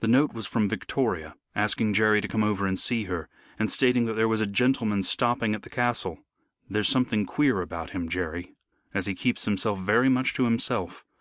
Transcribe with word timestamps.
The 0.00 0.08
note 0.08 0.32
was 0.34 0.48
from 0.48 0.68
Victoria 0.68 1.36
asking 1.54 1.92
Jerry 1.92 2.20
to 2.20 2.26
come 2.26 2.42
over 2.42 2.66
and 2.66 2.76
see 2.76 3.04
her, 3.04 3.28
and 3.56 3.70
stating 3.70 4.04
that 4.06 4.14
there 4.14 4.26
was 4.26 4.40
a 4.40 4.44
gentleman 4.48 5.04
stopping 5.04 5.54
at 5.54 5.62
the 5.62 5.70
castle. 5.70 6.18
"There's 6.68 6.88
something 6.88 7.24
queer 7.24 7.60
about 7.60 7.90
him, 7.90 8.08
Jerry, 8.08 8.56
as 8.92 9.06
he 9.06 9.14
keeps 9.14 9.44
himself 9.44 9.78
very 9.78 10.08
much 10.08 10.34
to 10.34 10.44
himself. 10.44 11.04